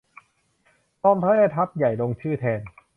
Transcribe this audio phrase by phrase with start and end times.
[1.03, 2.61] รองแม่ทัพใหญ่ ลงชื่อแทน